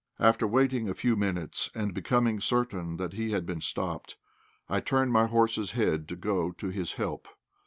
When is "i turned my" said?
4.67-5.27